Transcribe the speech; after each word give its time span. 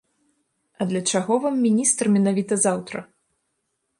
А 0.79 0.85
для 0.91 1.01
чаго 1.11 1.33
вам 1.43 1.55
міністр 1.65 2.09
менавіта 2.15 2.53
заўтра? 2.65 2.99